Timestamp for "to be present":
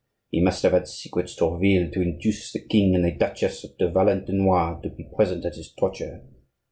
4.81-5.45